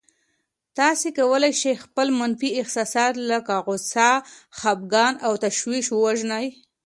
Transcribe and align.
تاسې 0.77 1.07
کولای 1.19 1.53
شئ 1.61 1.75
خپل 1.85 2.07
منفي 2.19 2.49
احساسات 2.59 3.13
لکه 3.31 3.55
غوسه، 3.65 4.09
خپګان 4.59 5.13
او 5.25 5.33
تشويش 5.45 5.85
ووژنئ. 5.91 6.47